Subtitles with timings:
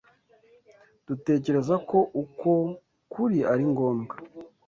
[1.07, 2.49] Dutekereza ko uko
[3.13, 4.15] kuri ari ngombwa.